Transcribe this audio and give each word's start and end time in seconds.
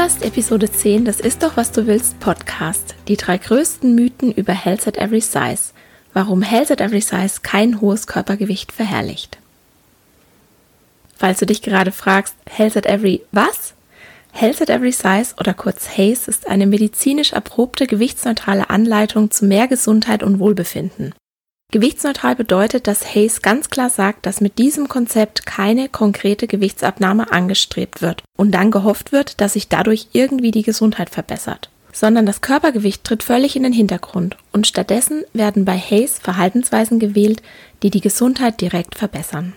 Hörst 0.00 0.24
Episode 0.24 0.72
10 0.72 1.04
Das 1.04 1.20
ist 1.20 1.42
doch, 1.42 1.58
was 1.58 1.72
du 1.72 1.86
willst 1.86 2.18
Podcast. 2.20 2.94
Die 3.06 3.18
drei 3.18 3.36
größten 3.36 3.94
Mythen 3.94 4.32
über 4.32 4.54
Health 4.54 4.88
at 4.88 4.96
Every 4.96 5.20
Size. 5.20 5.74
Warum 6.14 6.40
Health 6.40 6.70
at 6.70 6.80
Every 6.80 7.02
Size 7.02 7.40
kein 7.42 7.82
hohes 7.82 8.06
Körpergewicht 8.06 8.72
verherrlicht. 8.72 9.36
Falls 11.18 11.40
du 11.40 11.44
dich 11.44 11.60
gerade 11.60 11.92
fragst, 11.92 12.34
Health 12.48 12.78
at 12.78 12.86
Every 12.86 13.20
was? 13.30 13.74
Health 14.32 14.62
at 14.62 14.70
Every 14.70 14.92
Size 14.92 15.34
oder 15.38 15.52
kurz 15.52 15.98
HACE 15.98 16.28
ist 16.28 16.48
eine 16.48 16.66
medizinisch 16.66 17.34
erprobte 17.34 17.86
gewichtsneutrale 17.86 18.70
Anleitung 18.70 19.30
zu 19.30 19.44
mehr 19.44 19.68
Gesundheit 19.68 20.22
und 20.22 20.38
Wohlbefinden. 20.38 21.12
Gewichtsneutral 21.70 22.34
bedeutet, 22.34 22.88
dass 22.88 23.14
Hayes 23.14 23.42
ganz 23.42 23.70
klar 23.70 23.90
sagt, 23.90 24.26
dass 24.26 24.40
mit 24.40 24.58
diesem 24.58 24.88
Konzept 24.88 25.46
keine 25.46 25.88
konkrete 25.88 26.48
Gewichtsabnahme 26.48 27.30
angestrebt 27.30 28.02
wird 28.02 28.24
und 28.36 28.52
dann 28.52 28.72
gehofft 28.72 29.12
wird, 29.12 29.40
dass 29.40 29.52
sich 29.52 29.68
dadurch 29.68 30.08
irgendwie 30.12 30.50
die 30.50 30.62
Gesundheit 30.62 31.10
verbessert. 31.10 31.70
Sondern 31.92 32.26
das 32.26 32.40
Körpergewicht 32.40 33.04
tritt 33.04 33.22
völlig 33.22 33.54
in 33.54 33.62
den 33.62 33.72
Hintergrund 33.72 34.36
und 34.52 34.66
stattdessen 34.66 35.24
werden 35.32 35.64
bei 35.64 35.76
Hayes 35.76 36.18
Verhaltensweisen 36.18 36.98
gewählt, 36.98 37.42
die 37.82 37.90
die 37.90 38.00
Gesundheit 38.00 38.60
direkt 38.60 38.96
verbessern. 38.96 39.52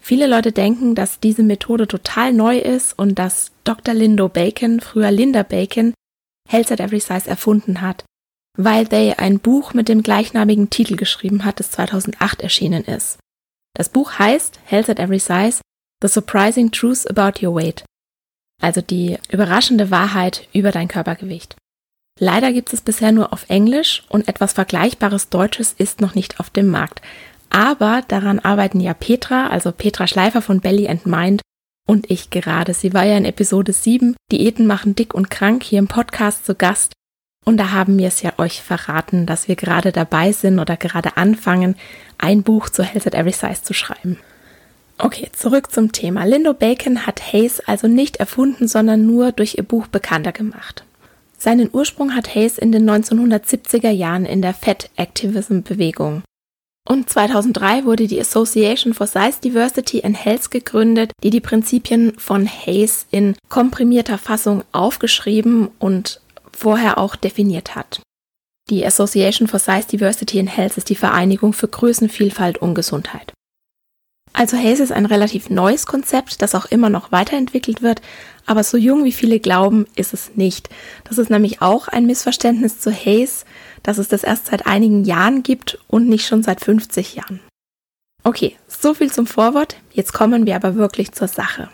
Viele 0.00 0.26
Leute 0.26 0.52
denken, 0.52 0.94
dass 0.94 1.20
diese 1.20 1.42
Methode 1.42 1.86
total 1.86 2.32
neu 2.32 2.58
ist 2.58 2.98
und 2.98 3.18
dass 3.18 3.52
Dr. 3.64 3.94
Lindo 3.94 4.28
Bacon, 4.28 4.80
früher 4.80 5.10
Linda 5.10 5.42
Bacon, 5.42 5.92
Health 6.48 6.72
at 6.72 6.80
Every 6.80 7.00
Size 7.00 7.28
erfunden 7.28 7.82
hat 7.82 8.04
weil 8.58 8.88
They 8.88 9.14
ein 9.14 9.38
Buch 9.38 9.72
mit 9.72 9.88
dem 9.88 10.02
gleichnamigen 10.02 10.68
Titel 10.68 10.96
geschrieben 10.96 11.44
hat, 11.44 11.60
das 11.60 11.70
2008 11.70 12.42
erschienen 12.42 12.84
ist. 12.84 13.18
Das 13.74 13.88
Buch 13.88 14.18
heißt 14.18 14.58
Health 14.64 14.90
at 14.90 14.98
Every 14.98 15.20
Size, 15.20 15.60
The 16.02 16.08
Surprising 16.08 16.72
Truth 16.72 17.08
About 17.08 17.44
Your 17.44 17.54
Weight. 17.54 17.84
Also 18.60 18.80
die 18.80 19.16
überraschende 19.30 19.92
Wahrheit 19.92 20.48
über 20.52 20.72
dein 20.72 20.88
Körpergewicht. 20.88 21.56
Leider 22.18 22.52
gibt 22.52 22.72
es 22.72 22.80
bisher 22.80 23.12
nur 23.12 23.32
auf 23.32 23.48
Englisch 23.48 24.02
und 24.08 24.26
etwas 24.26 24.52
Vergleichbares 24.52 25.28
Deutsches 25.28 25.72
ist 25.72 26.00
noch 26.00 26.16
nicht 26.16 26.40
auf 26.40 26.50
dem 26.50 26.68
Markt. 26.68 27.00
Aber 27.50 28.02
daran 28.08 28.40
arbeiten 28.40 28.80
ja 28.80 28.92
Petra, 28.92 29.46
also 29.46 29.70
Petra 29.70 30.08
Schleifer 30.08 30.42
von 30.42 30.60
Belly 30.60 30.88
and 30.88 31.06
Mind 31.06 31.42
und 31.86 32.10
ich 32.10 32.30
gerade. 32.30 32.74
Sie 32.74 32.92
war 32.92 33.04
ja 33.04 33.16
in 33.16 33.24
Episode 33.24 33.72
7, 33.72 34.16
Diäten 34.32 34.66
machen 34.66 34.96
dick 34.96 35.14
und 35.14 35.30
krank, 35.30 35.62
hier 35.62 35.78
im 35.78 35.86
Podcast 35.86 36.44
zu 36.44 36.56
Gast 36.56 36.92
und 37.44 37.56
da 37.56 37.72
haben 37.72 37.98
wir 37.98 38.08
es 38.08 38.22
ja 38.22 38.32
euch 38.38 38.62
verraten, 38.62 39.24
dass 39.24 39.48
wir 39.48 39.56
gerade 39.56 39.92
dabei 39.92 40.32
sind 40.32 40.58
oder 40.58 40.76
gerade 40.76 41.16
anfangen, 41.16 41.76
ein 42.18 42.42
Buch 42.42 42.68
zur 42.68 42.84
Health 42.84 43.06
at 43.06 43.14
Every 43.14 43.32
Size 43.32 43.62
zu 43.62 43.74
schreiben. 43.74 44.18
Okay, 44.98 45.28
zurück 45.32 45.70
zum 45.70 45.92
Thema. 45.92 46.24
Lindo 46.24 46.52
Bacon 46.52 47.06
hat 47.06 47.32
Hayes 47.32 47.60
also 47.60 47.86
nicht 47.86 48.16
erfunden, 48.16 48.66
sondern 48.66 49.06
nur 49.06 49.30
durch 49.32 49.54
ihr 49.56 49.62
Buch 49.62 49.86
bekannter 49.86 50.32
gemacht. 50.32 50.84
Seinen 51.38 51.70
Ursprung 51.72 52.16
hat 52.16 52.34
Hayes 52.34 52.58
in 52.58 52.72
den 52.72 52.90
1970er 52.90 53.90
Jahren 53.90 54.24
in 54.24 54.42
der 54.42 54.54
Fat 54.54 54.90
Activism 54.96 55.60
Bewegung. 55.60 56.22
Und 56.88 57.08
2003 57.08 57.84
wurde 57.84 58.08
die 58.08 58.20
Association 58.20 58.92
for 58.92 59.06
Size 59.06 59.40
Diversity 59.44 60.02
and 60.02 60.16
Health 60.24 60.50
gegründet, 60.50 61.12
die 61.22 61.30
die 61.30 61.40
Prinzipien 61.40 62.14
von 62.18 62.48
Hayes 62.48 63.06
in 63.10 63.36
komprimierter 63.48 64.18
Fassung 64.18 64.64
aufgeschrieben 64.72 65.68
und 65.78 66.20
vorher 66.58 66.98
auch 66.98 67.16
definiert 67.16 67.74
hat. 67.74 68.02
Die 68.70 68.84
Association 68.84 69.48
for 69.48 69.60
Size 69.60 69.86
Diversity 69.90 70.38
in 70.38 70.46
Health 70.46 70.76
ist 70.76 70.90
die 70.90 70.94
Vereinigung 70.94 71.52
für 71.52 71.68
Größenvielfalt 71.68 72.58
und 72.58 72.74
Gesundheit. 72.74 73.32
Also 74.34 74.56
Haze 74.56 74.82
ist 74.82 74.92
ein 74.92 75.06
relativ 75.06 75.50
neues 75.50 75.86
Konzept, 75.86 76.42
das 76.42 76.54
auch 76.54 76.66
immer 76.66 76.90
noch 76.90 77.10
weiterentwickelt 77.10 77.82
wird, 77.82 78.02
aber 78.46 78.62
so 78.62 78.76
jung 78.76 79.04
wie 79.04 79.12
viele 79.12 79.40
glauben, 79.40 79.86
ist 79.96 80.12
es 80.14 80.36
nicht. 80.36 80.68
Das 81.04 81.18
ist 81.18 81.30
nämlich 81.30 81.62
auch 81.62 81.88
ein 81.88 82.06
Missverständnis 82.06 82.78
zu 82.78 82.92
Haze, 82.92 83.44
dass 83.82 83.98
es 83.98 84.08
das 84.08 84.24
erst 84.24 84.46
seit 84.46 84.66
einigen 84.66 85.04
Jahren 85.04 85.42
gibt 85.42 85.78
und 85.88 86.08
nicht 86.08 86.26
schon 86.26 86.42
seit 86.42 86.60
50 86.60 87.14
Jahren. 87.14 87.40
Okay, 88.22 88.56
so 88.68 88.94
viel 88.94 89.10
zum 89.10 89.26
Vorwort, 89.26 89.76
jetzt 89.92 90.12
kommen 90.12 90.44
wir 90.44 90.56
aber 90.56 90.74
wirklich 90.74 91.12
zur 91.12 91.28
Sache. 91.28 91.70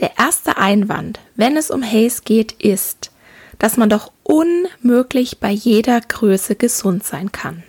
Der 0.00 0.18
erste 0.18 0.58
Einwand, 0.58 1.20
wenn 1.36 1.56
es 1.56 1.70
um 1.70 1.82
Haze 1.82 2.22
geht, 2.24 2.52
ist, 2.52 3.10
dass 3.64 3.78
man 3.78 3.88
doch 3.88 4.12
unmöglich 4.24 5.38
bei 5.38 5.50
jeder 5.50 5.98
Größe 5.98 6.54
gesund 6.54 7.02
sein 7.02 7.32
kann. 7.32 7.62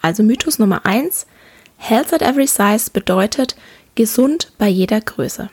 Also 0.00 0.22
Mythos 0.22 0.58
Nummer 0.58 0.86
eins: 0.86 1.26
Health 1.76 2.14
at 2.14 2.22
every 2.22 2.46
size 2.46 2.90
bedeutet 2.90 3.54
gesund 3.94 4.52
bei 4.56 4.68
jeder 4.68 5.02
Größe. 5.02 5.50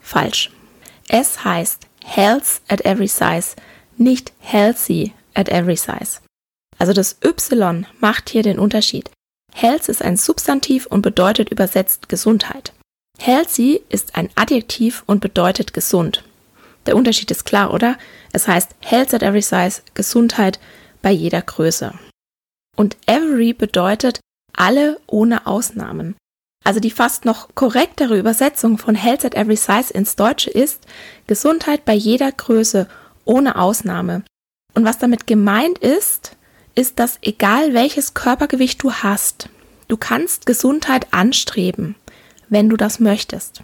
Falsch. 0.00 0.52
Es 1.08 1.42
heißt 1.42 1.88
Health 2.04 2.60
at 2.68 2.84
every 2.84 3.08
size, 3.08 3.56
nicht 3.96 4.32
healthy 4.38 5.12
at 5.34 5.48
every 5.48 5.76
size. 5.76 6.20
Also 6.78 6.92
das 6.92 7.16
Y 7.24 7.86
macht 7.98 8.30
hier 8.30 8.44
den 8.44 8.60
Unterschied. 8.60 9.10
Health 9.52 9.88
ist 9.88 10.00
ein 10.00 10.16
Substantiv 10.16 10.86
und 10.86 11.02
bedeutet 11.02 11.50
übersetzt 11.50 12.08
Gesundheit. 12.08 12.72
Healthy 13.18 13.82
ist 13.88 14.14
ein 14.14 14.30
Adjektiv 14.36 15.02
und 15.06 15.18
bedeutet 15.20 15.74
gesund. 15.74 16.22
Der 16.86 16.96
Unterschied 16.96 17.30
ist 17.30 17.44
klar, 17.44 17.72
oder? 17.72 17.96
Es 18.32 18.48
heißt 18.48 18.74
Health 18.80 19.14
at 19.14 19.22
every 19.22 19.42
size, 19.42 19.82
Gesundheit 19.94 20.60
bei 21.02 21.10
jeder 21.10 21.42
Größe. 21.42 21.92
Und 22.76 22.96
every 23.06 23.52
bedeutet 23.52 24.20
alle 24.52 25.00
ohne 25.06 25.46
Ausnahmen. 25.46 26.16
Also 26.64 26.80
die 26.80 26.90
fast 26.90 27.24
noch 27.24 27.54
korrektere 27.54 28.18
Übersetzung 28.18 28.78
von 28.78 28.94
Health 28.94 29.24
at 29.24 29.34
every 29.34 29.56
size 29.56 29.92
ins 29.92 30.16
Deutsche 30.16 30.50
ist 30.50 30.86
Gesundheit 31.26 31.84
bei 31.84 31.92
jeder 31.92 32.32
Größe 32.32 32.88
ohne 33.24 33.56
Ausnahme. 33.56 34.22
Und 34.72 34.84
was 34.84 34.98
damit 34.98 35.26
gemeint 35.26 35.78
ist, 35.78 36.36
ist, 36.74 36.98
dass 36.98 37.18
egal 37.22 37.74
welches 37.74 38.14
Körpergewicht 38.14 38.82
du 38.82 38.92
hast, 38.92 39.48
du 39.88 39.96
kannst 39.96 40.46
Gesundheit 40.46 41.12
anstreben, 41.12 41.94
wenn 42.48 42.68
du 42.68 42.76
das 42.76 42.98
möchtest. 42.98 43.62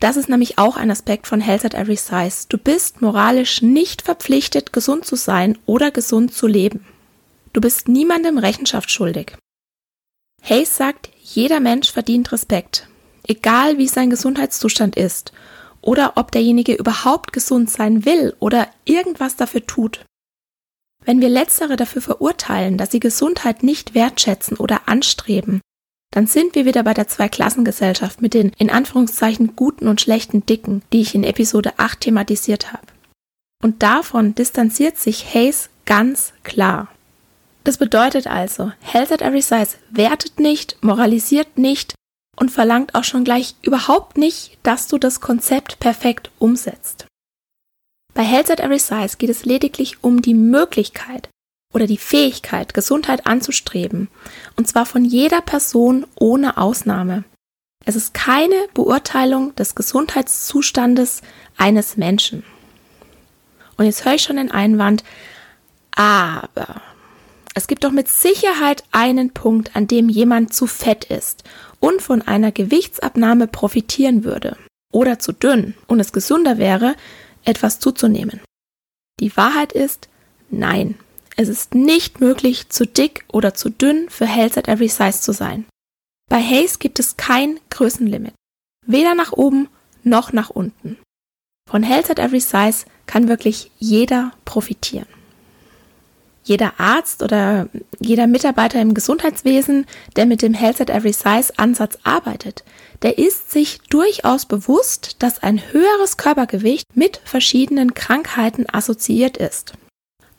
Das 0.00 0.16
ist 0.16 0.28
nämlich 0.28 0.58
auch 0.58 0.76
ein 0.76 0.90
Aspekt 0.90 1.26
von 1.26 1.40
Health 1.40 1.64
at 1.64 1.74
Every 1.74 1.96
Size. 1.96 2.46
Du 2.48 2.56
bist 2.56 3.02
moralisch 3.02 3.62
nicht 3.62 4.02
verpflichtet, 4.02 4.72
gesund 4.72 5.04
zu 5.04 5.16
sein 5.16 5.58
oder 5.66 5.90
gesund 5.90 6.32
zu 6.32 6.46
leben. 6.46 6.86
Du 7.52 7.60
bist 7.60 7.88
niemandem 7.88 8.38
Rechenschaft 8.38 8.90
schuldig. 8.90 9.36
Hayes 10.42 10.76
sagt, 10.76 11.10
jeder 11.20 11.58
Mensch 11.58 11.90
verdient 11.90 12.30
Respekt, 12.30 12.88
egal 13.26 13.78
wie 13.78 13.88
sein 13.88 14.10
Gesundheitszustand 14.10 14.96
ist 14.96 15.32
oder 15.80 16.12
ob 16.16 16.30
derjenige 16.30 16.74
überhaupt 16.74 17.32
gesund 17.32 17.70
sein 17.70 18.04
will 18.04 18.34
oder 18.38 18.68
irgendwas 18.84 19.36
dafür 19.36 19.66
tut. 19.66 20.04
Wenn 21.04 21.20
wir 21.20 21.28
letztere 21.28 21.76
dafür 21.76 22.02
verurteilen, 22.02 22.76
dass 22.78 22.90
sie 22.90 23.00
Gesundheit 23.00 23.62
nicht 23.62 23.94
wertschätzen 23.94 24.56
oder 24.56 24.88
anstreben, 24.88 25.60
dann 26.10 26.26
sind 26.26 26.54
wir 26.54 26.64
wieder 26.64 26.82
bei 26.82 26.94
der 26.94 27.08
Zweiklassengesellschaft 27.08 28.22
mit 28.22 28.34
den 28.34 28.50
in 28.58 28.70
Anführungszeichen 28.70 29.56
guten 29.56 29.88
und 29.88 30.00
schlechten 30.00 30.46
Dicken, 30.46 30.82
die 30.92 31.00
ich 31.00 31.14
in 31.14 31.24
Episode 31.24 31.74
8 31.76 32.00
thematisiert 32.00 32.72
habe. 32.72 32.86
Und 33.62 33.82
davon 33.82 34.34
distanziert 34.34 34.98
sich 34.98 35.34
Hayes 35.34 35.68
ganz 35.84 36.32
klar. 36.44 36.88
Das 37.64 37.76
bedeutet 37.76 38.26
also, 38.26 38.72
Health 38.80 39.12
at 39.12 39.22
Every 39.22 39.42
Size 39.42 39.76
wertet 39.90 40.38
nicht, 40.40 40.82
moralisiert 40.82 41.58
nicht 41.58 41.94
und 42.36 42.50
verlangt 42.50 42.94
auch 42.94 43.04
schon 43.04 43.24
gleich 43.24 43.56
überhaupt 43.62 44.16
nicht, 44.16 44.58
dass 44.62 44.86
du 44.86 44.96
das 44.96 45.20
Konzept 45.20 45.80
perfekt 45.80 46.30
umsetzt. 46.38 47.06
Bei 48.14 48.22
Health 48.22 48.50
at 48.50 48.60
Every 48.60 48.78
Size 48.78 49.16
geht 49.18 49.30
es 49.30 49.44
lediglich 49.44 50.02
um 50.02 50.22
die 50.22 50.34
Möglichkeit 50.34 51.28
oder 51.72 51.86
die 51.86 51.98
Fähigkeit, 51.98 52.74
Gesundheit 52.74 53.26
anzustreben, 53.26 54.08
und 54.56 54.68
zwar 54.68 54.86
von 54.86 55.04
jeder 55.04 55.40
Person 55.40 56.06
ohne 56.14 56.56
Ausnahme. 56.56 57.24
Es 57.84 57.96
ist 57.96 58.14
keine 58.14 58.54
Beurteilung 58.74 59.54
des 59.54 59.74
Gesundheitszustandes 59.74 61.22
eines 61.56 61.96
Menschen. 61.96 62.42
Und 63.76 63.84
jetzt 63.84 64.04
höre 64.04 64.14
ich 64.14 64.22
schon 64.22 64.36
den 64.36 64.50
Einwand, 64.50 65.04
aber 65.92 66.82
es 67.54 67.66
gibt 67.66 67.84
doch 67.84 67.90
mit 67.90 68.08
Sicherheit 68.08 68.84
einen 68.92 69.32
Punkt, 69.32 69.74
an 69.74 69.86
dem 69.86 70.08
jemand 70.08 70.54
zu 70.54 70.66
fett 70.66 71.04
ist 71.04 71.44
und 71.80 72.02
von 72.02 72.22
einer 72.22 72.52
Gewichtsabnahme 72.52 73.46
profitieren 73.46 74.24
würde 74.24 74.56
oder 74.92 75.18
zu 75.18 75.32
dünn 75.32 75.74
und 75.86 76.00
es 76.00 76.12
gesünder 76.12 76.58
wäre, 76.58 76.94
etwas 77.44 77.78
zuzunehmen. 77.80 78.40
Die 79.20 79.36
Wahrheit 79.36 79.72
ist, 79.72 80.08
nein, 80.50 80.98
es 81.38 81.48
ist 81.48 81.74
nicht 81.74 82.20
möglich, 82.20 82.68
zu 82.68 82.86
dick 82.86 83.24
oder 83.32 83.54
zu 83.54 83.70
dünn 83.70 84.10
für 84.10 84.26
Health 84.26 84.58
at 84.58 84.68
Every 84.68 84.88
Size 84.88 85.20
zu 85.20 85.32
sein. 85.32 85.64
Bei 86.28 86.42
Haze 86.42 86.78
gibt 86.78 86.98
es 86.98 87.16
kein 87.16 87.58
Größenlimit, 87.70 88.34
weder 88.86 89.14
nach 89.14 89.32
oben 89.32 89.68
noch 90.02 90.32
nach 90.32 90.50
unten. 90.50 90.98
Von 91.70 91.82
Health 91.82 92.10
at 92.10 92.18
Every 92.18 92.40
Size 92.40 92.84
kann 93.06 93.28
wirklich 93.28 93.70
jeder 93.78 94.32
profitieren 94.44 95.06
jeder 96.48 96.80
Arzt 96.80 97.22
oder 97.22 97.68
jeder 98.00 98.26
Mitarbeiter 98.26 98.80
im 98.80 98.94
Gesundheitswesen, 98.94 99.86
der 100.16 100.26
mit 100.26 100.40
dem 100.40 100.54
Health 100.54 100.80
at 100.80 100.90
Every 100.90 101.12
Size 101.12 101.52
Ansatz 101.56 101.98
arbeitet, 102.04 102.64
der 103.02 103.18
ist 103.18 103.50
sich 103.50 103.80
durchaus 103.90 104.46
bewusst, 104.46 105.16
dass 105.22 105.42
ein 105.42 105.60
höheres 105.72 106.16
Körpergewicht 106.16 106.84
mit 106.94 107.20
verschiedenen 107.24 107.94
Krankheiten 107.94 108.66
assoziiert 108.72 109.36
ist. 109.36 109.74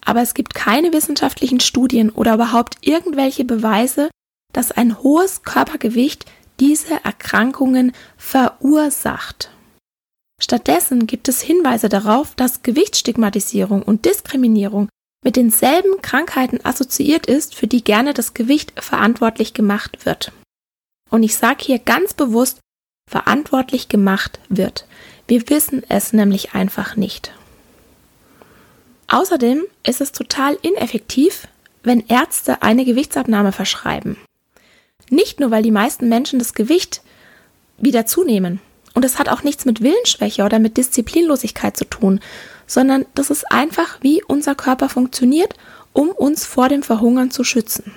Aber 0.09 0.23
es 0.23 0.33
gibt 0.33 0.56
keine 0.56 0.91
wissenschaftlichen 0.91 1.59
Studien 1.59 2.09
oder 2.09 2.33
überhaupt 2.33 2.77
irgendwelche 2.81 3.45
Beweise, 3.45 4.09
dass 4.51 4.71
ein 4.71 5.03
hohes 5.03 5.44
Körpergewicht 5.44 6.25
diese 6.59 6.95
Erkrankungen 7.03 7.91
verursacht. 8.17 9.51
Stattdessen 10.41 11.06
gibt 11.06 11.27
es 11.27 11.41
Hinweise 11.41 11.89
darauf, 11.89 12.33
dass 12.33 12.63
Gewichtsstigmatisierung 12.63 13.83
und 13.83 14.06
Diskriminierung 14.06 14.89
mit 15.23 15.35
denselben 15.35 16.01
Krankheiten 16.01 16.65
assoziiert 16.65 17.27
ist, 17.27 17.53
für 17.53 17.67
die 17.67 17.83
gerne 17.83 18.15
das 18.15 18.33
Gewicht 18.33 18.73
verantwortlich 18.81 19.53
gemacht 19.53 20.07
wird. 20.07 20.31
Und 21.11 21.21
ich 21.21 21.35
sage 21.35 21.63
hier 21.63 21.77
ganz 21.77 22.15
bewusst 22.15 22.61
verantwortlich 23.07 23.89
gemacht 23.89 24.39
wird. 24.50 24.88
Wir 25.27 25.47
wissen 25.50 25.83
es 25.88 26.13
nämlich 26.13 26.56
einfach 26.56 26.95
nicht. 26.95 27.31
Außerdem 29.09 29.65
ist 29.83 30.01
es 30.01 30.11
total 30.11 30.57
ineffektiv, 30.61 31.47
wenn 31.83 32.06
Ärzte 32.07 32.61
eine 32.61 32.85
Gewichtsabnahme 32.85 33.51
verschreiben. 33.51 34.17
Nicht 35.09 35.39
nur, 35.39 35.50
weil 35.50 35.63
die 35.63 35.71
meisten 35.71 36.07
Menschen 36.09 36.38
das 36.38 36.53
Gewicht 36.53 37.01
wieder 37.79 38.06
zunehmen. 38.06 38.61
Und 38.94 39.06
es 39.06 39.17
hat 39.17 39.29
auch 39.29 39.44
nichts 39.44 39.65
mit 39.65 39.81
Willensschwäche 39.81 40.44
oder 40.44 40.59
mit 40.59 40.77
Disziplinlosigkeit 40.77 41.75
zu 41.75 41.85
tun, 41.85 42.19
sondern 42.67 43.06
das 43.15 43.31
ist 43.31 43.51
einfach, 43.51 43.97
wie 44.01 44.23
unser 44.23 44.53
Körper 44.53 44.89
funktioniert, 44.89 45.56
um 45.94 46.09
uns 46.09 46.45
vor 46.45 46.69
dem 46.69 46.83
Verhungern 46.83 47.31
zu 47.31 47.44
schützen. 47.44 47.91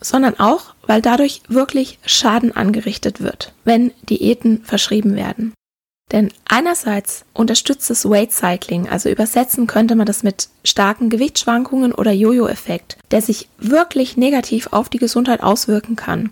Sondern 0.00 0.38
auch, 0.38 0.74
weil 0.86 1.00
dadurch 1.00 1.42
wirklich 1.48 1.98
Schaden 2.04 2.54
angerichtet 2.54 3.22
wird, 3.22 3.54
wenn 3.64 3.92
Diäten 4.02 4.62
verschrieben 4.64 5.14
werden. 5.16 5.54
Denn 6.12 6.32
einerseits 6.48 7.24
unterstützt 7.32 7.90
es 7.90 8.08
Weight 8.08 8.32
Cycling, 8.32 8.88
also 8.88 9.08
übersetzen 9.08 9.66
könnte 9.66 9.96
man 9.96 10.06
das 10.06 10.22
mit 10.22 10.48
starken 10.62 11.10
Gewichtsschwankungen 11.10 11.92
oder 11.92 12.12
Jojo-Effekt, 12.12 12.96
der 13.10 13.22
sich 13.22 13.48
wirklich 13.58 14.16
negativ 14.16 14.68
auf 14.70 14.88
die 14.88 14.98
Gesundheit 14.98 15.42
auswirken 15.42 15.96
kann. 15.96 16.30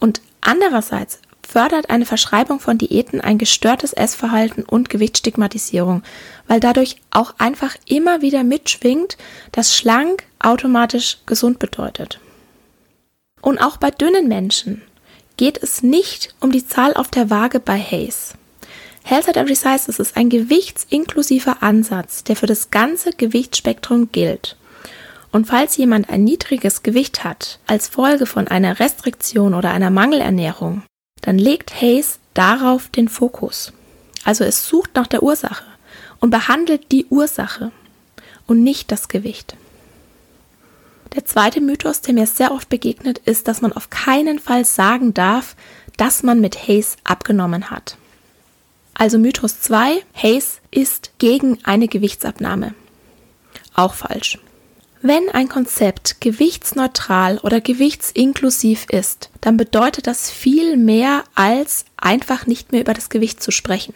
Und 0.00 0.20
andererseits 0.40 1.20
fördert 1.46 1.90
eine 1.90 2.06
Verschreibung 2.06 2.58
von 2.58 2.78
Diäten 2.78 3.20
ein 3.20 3.38
gestörtes 3.38 3.92
Essverhalten 3.92 4.64
und 4.64 4.90
Gewichtsstigmatisierung, 4.90 6.02
weil 6.48 6.58
dadurch 6.58 6.96
auch 7.10 7.34
einfach 7.38 7.76
immer 7.86 8.22
wieder 8.22 8.42
mitschwingt, 8.42 9.16
dass 9.52 9.76
schlank 9.76 10.24
automatisch 10.40 11.18
gesund 11.26 11.60
bedeutet. 11.60 12.18
Und 13.40 13.58
auch 13.58 13.76
bei 13.76 13.90
dünnen 13.90 14.28
Menschen 14.28 14.82
geht 15.36 15.62
es 15.62 15.82
nicht 15.82 16.34
um 16.40 16.50
die 16.52 16.66
Zahl 16.66 16.94
auf 16.94 17.08
der 17.08 17.30
Waage 17.30 17.60
bei 17.60 17.78
Hayes. 17.78 18.34
Health 19.04 19.28
at 19.28 19.36
Every 19.36 19.54
Size 19.54 19.90
ist 19.90 20.16
ein 20.16 20.28
gewichtsinklusiver 20.28 21.62
Ansatz, 21.62 22.24
der 22.24 22.36
für 22.36 22.46
das 22.46 22.70
ganze 22.70 23.10
Gewichtsspektrum 23.10 24.10
gilt. 24.12 24.56
Und 25.32 25.46
falls 25.46 25.76
jemand 25.76 26.08
ein 26.08 26.24
niedriges 26.24 26.82
Gewicht 26.82 27.24
hat, 27.24 27.58
als 27.66 27.88
Folge 27.88 28.26
von 28.26 28.48
einer 28.48 28.78
Restriktion 28.78 29.54
oder 29.54 29.70
einer 29.70 29.90
Mangelernährung, 29.90 30.82
dann 31.22 31.38
legt 31.38 31.80
Hayes 31.80 32.18
darauf 32.34 32.88
den 32.88 33.08
Fokus. 33.08 33.72
Also 34.24 34.44
es 34.44 34.68
sucht 34.68 34.94
nach 34.94 35.06
der 35.06 35.22
Ursache 35.22 35.64
und 36.20 36.30
behandelt 36.30 36.92
die 36.92 37.06
Ursache 37.06 37.72
und 38.46 38.62
nicht 38.62 38.92
das 38.92 39.08
Gewicht. 39.08 39.56
Der 41.14 41.24
zweite 41.24 41.60
Mythos, 41.60 42.00
der 42.00 42.14
mir 42.14 42.26
sehr 42.26 42.52
oft 42.52 42.68
begegnet, 42.68 43.18
ist, 43.18 43.48
dass 43.48 43.60
man 43.60 43.72
auf 43.72 43.90
keinen 43.90 44.38
Fall 44.38 44.64
sagen 44.64 45.12
darf, 45.12 45.56
dass 45.96 46.22
man 46.22 46.40
mit 46.40 46.68
Hayes 46.68 46.96
abgenommen 47.04 47.70
hat. 47.70 47.96
Also 48.94 49.18
Mythos 49.18 49.60
2, 49.60 50.02
Hayes 50.14 50.60
ist 50.70 51.12
gegen 51.18 51.58
eine 51.64 51.88
Gewichtsabnahme. 51.88 52.74
Auch 53.74 53.94
falsch. 53.94 54.38
Wenn 55.00 55.28
ein 55.30 55.48
Konzept 55.48 56.20
gewichtsneutral 56.20 57.38
oder 57.38 57.60
gewichtsinklusiv 57.60 58.86
ist, 58.88 59.30
dann 59.40 59.56
bedeutet 59.56 60.06
das 60.06 60.30
viel 60.30 60.76
mehr 60.76 61.24
als 61.34 61.84
einfach 61.96 62.46
nicht 62.46 62.70
mehr 62.70 62.82
über 62.82 62.94
das 62.94 63.10
Gewicht 63.10 63.42
zu 63.42 63.50
sprechen. 63.50 63.94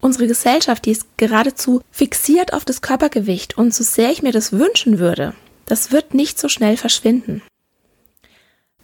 Unsere 0.00 0.28
Gesellschaft, 0.28 0.84
die 0.84 0.92
ist 0.92 1.06
geradezu 1.16 1.80
fixiert 1.90 2.52
auf 2.52 2.64
das 2.64 2.82
Körpergewicht 2.82 3.58
und 3.58 3.74
so 3.74 3.82
sehr 3.82 4.12
ich 4.12 4.22
mir 4.22 4.30
das 4.30 4.52
wünschen 4.52 5.00
würde, 5.00 5.34
das 5.66 5.90
wird 5.90 6.14
nicht 6.14 6.38
so 6.38 6.48
schnell 6.48 6.76
verschwinden. 6.76 7.42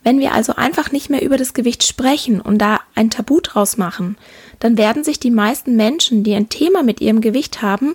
Wenn 0.03 0.19
wir 0.19 0.33
also 0.33 0.57
einfach 0.57 0.91
nicht 0.91 1.09
mehr 1.09 1.23
über 1.23 1.37
das 1.37 1.55
Gewicht 1.55 1.85
sprechen 1.85 2.41
und 2.41 2.59
da 2.59 2.81
ein 2.97 3.11
Tabu 3.11 3.41
draus 3.41 3.77
machen, 3.77 4.17
dann 4.61 4.79
werden 4.79 5.05
sich 5.05 5.21
die 5.21 5.31
meisten 5.31 5.77
Menschen, 5.77 6.25
die 6.25 6.35
ein 6.35 6.49
Thema 6.49 6.83
mit 6.83 7.01
ihrem 7.01 7.21
Gewicht 7.21 7.63
haben, 7.63 7.95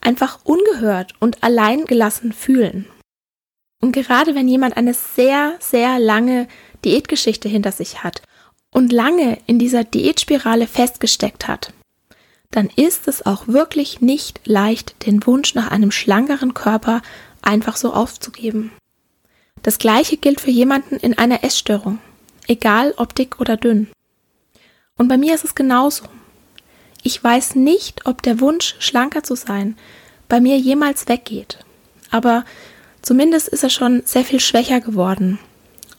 einfach 0.00 0.40
ungehört 0.44 1.14
und 1.20 1.42
allein 1.42 1.84
gelassen 1.86 2.32
fühlen. 2.32 2.86
Und 3.80 3.92
gerade 3.92 4.34
wenn 4.34 4.48
jemand 4.48 4.76
eine 4.76 4.94
sehr, 4.94 5.56
sehr 5.60 5.98
lange 5.98 6.48
Diätgeschichte 6.84 7.48
hinter 7.48 7.72
sich 7.72 8.02
hat 8.02 8.22
und 8.70 8.92
lange 8.92 9.38
in 9.46 9.58
dieser 9.58 9.84
Diätspirale 9.84 10.66
festgesteckt 10.66 11.48
hat, 11.48 11.72
dann 12.50 12.70
ist 12.76 13.08
es 13.08 13.26
auch 13.26 13.48
wirklich 13.48 14.00
nicht 14.00 14.40
leicht, 14.44 15.06
den 15.06 15.26
Wunsch 15.26 15.54
nach 15.54 15.70
einem 15.70 15.90
schlankeren 15.90 16.54
Körper 16.54 17.02
einfach 17.42 17.76
so 17.76 17.92
aufzugeben. 17.92 18.72
Das 19.62 19.78
gleiche 19.78 20.16
gilt 20.16 20.40
für 20.40 20.50
jemanden 20.50 20.96
in 20.96 21.18
einer 21.18 21.42
Essstörung, 21.42 21.98
egal 22.46 22.94
ob 22.96 23.14
dick 23.14 23.40
oder 23.40 23.56
dünn. 23.56 23.88
Und 24.96 25.08
bei 25.08 25.18
mir 25.18 25.34
ist 25.34 25.44
es 25.44 25.54
genauso. 25.54 26.04
Ich 27.02 27.22
weiß 27.22 27.56
nicht, 27.56 28.06
ob 28.06 28.22
der 28.22 28.40
Wunsch, 28.40 28.76
schlanker 28.78 29.22
zu 29.22 29.34
sein, 29.34 29.76
bei 30.28 30.40
mir 30.40 30.56
jemals 30.56 31.08
weggeht. 31.08 31.58
Aber 32.10 32.44
zumindest 33.02 33.48
ist 33.48 33.62
er 33.62 33.70
schon 33.70 34.02
sehr 34.04 34.24
viel 34.24 34.40
schwächer 34.40 34.80
geworden. 34.80 35.38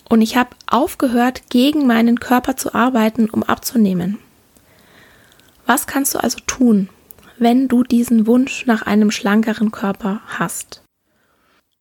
Und 0.09 0.21
ich 0.21 0.37
habe 0.37 0.55
aufgehört, 0.67 1.43
gegen 1.49 1.87
meinen 1.87 2.19
Körper 2.19 2.55
zu 2.57 2.73
arbeiten, 2.73 3.29
um 3.29 3.43
abzunehmen. 3.43 4.17
Was 5.65 5.87
kannst 5.87 6.13
du 6.13 6.19
also 6.19 6.39
tun, 6.45 6.89
wenn 7.37 7.67
du 7.67 7.83
diesen 7.83 8.27
Wunsch 8.27 8.65
nach 8.65 8.83
einem 8.83 9.11
schlankeren 9.11 9.71
Körper 9.71 10.21
hast? 10.27 10.81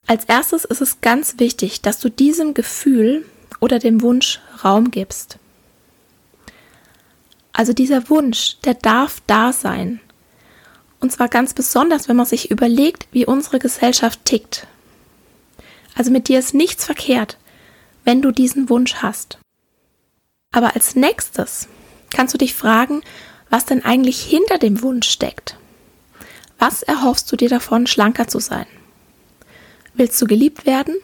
Als 0.06 0.24
erstes 0.24 0.64
ist 0.64 0.80
es 0.80 1.00
ganz 1.00 1.38
wichtig, 1.38 1.80
dass 1.80 1.98
du 1.98 2.10
diesem 2.10 2.54
Gefühl 2.54 3.24
oder 3.60 3.78
dem 3.78 4.02
Wunsch 4.02 4.40
Raum 4.62 4.90
gibst. 4.90 5.38
Also 7.54 7.72
dieser 7.72 8.10
Wunsch, 8.10 8.58
der 8.64 8.74
darf 8.74 9.22
da 9.28 9.52
sein. 9.52 10.00
Und 11.00 11.12
zwar 11.12 11.28
ganz 11.28 11.54
besonders, 11.54 12.08
wenn 12.08 12.16
man 12.16 12.26
sich 12.26 12.50
überlegt, 12.50 13.06
wie 13.12 13.24
unsere 13.24 13.60
Gesellschaft 13.60 14.24
tickt. 14.24 14.66
Also 15.94 16.10
mit 16.10 16.26
dir 16.28 16.40
ist 16.40 16.52
nichts 16.52 16.84
verkehrt, 16.84 17.38
wenn 18.04 18.20
du 18.20 18.32
diesen 18.32 18.68
Wunsch 18.68 18.96
hast. 18.96 19.38
Aber 20.50 20.74
als 20.74 20.96
nächstes 20.96 21.68
kannst 22.10 22.34
du 22.34 22.38
dich 22.38 22.54
fragen, 22.54 23.02
was 23.50 23.66
denn 23.66 23.84
eigentlich 23.84 24.20
hinter 24.20 24.58
dem 24.58 24.82
Wunsch 24.82 25.08
steckt. 25.08 25.56
Was 26.58 26.82
erhoffst 26.82 27.30
du 27.30 27.36
dir 27.36 27.48
davon, 27.48 27.86
schlanker 27.86 28.26
zu 28.26 28.40
sein? 28.40 28.66
Willst 29.94 30.20
du 30.20 30.26
geliebt 30.26 30.66
werden? 30.66 30.96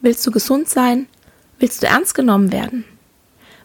Willst 0.00 0.26
du 0.26 0.32
gesund 0.32 0.68
sein? 0.68 1.06
Willst 1.60 1.82
du 1.82 1.86
ernst 1.86 2.16
genommen 2.16 2.50
werden? 2.50 2.84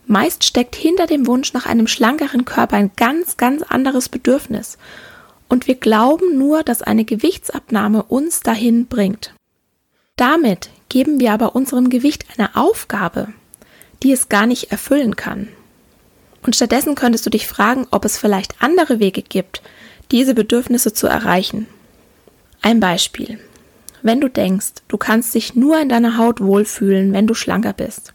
Meist 0.07 0.43
steckt 0.43 0.75
hinter 0.75 1.07
dem 1.07 1.25
Wunsch 1.27 1.53
nach 1.53 1.65
einem 1.65 1.87
schlankeren 1.87 2.45
Körper 2.45 2.77
ein 2.77 2.91
ganz, 2.95 3.37
ganz 3.37 3.63
anderes 3.63 4.09
Bedürfnis. 4.09 4.77
Und 5.49 5.67
wir 5.67 5.75
glauben 5.75 6.37
nur, 6.37 6.63
dass 6.63 6.81
eine 6.81 7.05
Gewichtsabnahme 7.05 8.03
uns 8.03 8.41
dahin 8.41 8.87
bringt. 8.87 9.33
Damit 10.15 10.69
geben 10.89 11.19
wir 11.19 11.33
aber 11.33 11.55
unserem 11.55 11.89
Gewicht 11.89 12.25
eine 12.37 12.55
Aufgabe, 12.55 13.29
die 14.03 14.11
es 14.11 14.29
gar 14.29 14.45
nicht 14.45 14.71
erfüllen 14.71 15.15
kann. 15.15 15.49
Und 16.43 16.55
stattdessen 16.55 16.95
könntest 16.95 17.25
du 17.25 17.29
dich 17.29 17.47
fragen, 17.47 17.87
ob 17.91 18.05
es 18.05 18.17
vielleicht 18.17 18.61
andere 18.61 18.99
Wege 18.99 19.23
gibt, 19.23 19.61
diese 20.11 20.35
Bedürfnisse 20.35 20.93
zu 20.93 21.07
erreichen. 21.07 21.67
Ein 22.61 22.79
Beispiel. 22.79 23.39
Wenn 24.03 24.21
du 24.21 24.29
denkst, 24.29 24.73
du 24.87 24.97
kannst 24.97 25.33
dich 25.33 25.55
nur 25.55 25.79
in 25.79 25.89
deiner 25.89 26.17
Haut 26.17 26.39
wohlfühlen, 26.39 27.11
wenn 27.11 27.25
du 27.25 27.33
schlanker 27.33 27.73
bist, 27.73 28.14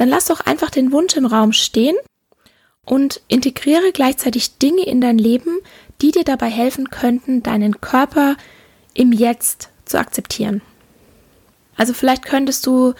dann 0.00 0.08
lass 0.08 0.24
doch 0.24 0.40
einfach 0.40 0.70
den 0.70 0.92
Wunsch 0.92 1.14
im 1.14 1.26
Raum 1.26 1.52
stehen 1.52 1.94
und 2.86 3.20
integriere 3.28 3.92
gleichzeitig 3.92 4.56
Dinge 4.56 4.86
in 4.86 5.02
dein 5.02 5.18
Leben, 5.18 5.58
die 6.00 6.10
dir 6.10 6.24
dabei 6.24 6.48
helfen 6.48 6.88
könnten, 6.88 7.42
deinen 7.42 7.82
Körper 7.82 8.38
im 8.94 9.12
Jetzt 9.12 9.68
zu 9.84 9.98
akzeptieren. 9.98 10.62
Also 11.76 11.92
vielleicht 11.92 12.24
könntest 12.24 12.66
du 12.66 12.94